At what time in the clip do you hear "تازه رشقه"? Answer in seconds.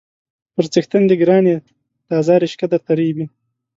2.07-2.65